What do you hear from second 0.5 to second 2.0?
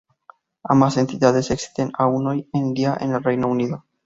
Ambas entidades existen